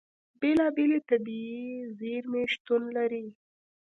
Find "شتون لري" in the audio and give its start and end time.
2.53-3.25